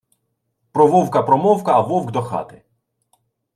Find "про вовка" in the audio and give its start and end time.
0.71-1.21